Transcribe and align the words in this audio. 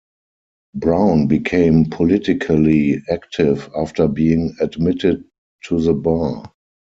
Brown 0.73 1.27
became 1.27 1.91
politically 1.91 3.03
active 3.11 3.69
after 3.77 4.07
being 4.07 4.55
admitted 4.59 5.23
to 5.65 5.79
the 5.79 5.93
bar. 5.93 6.51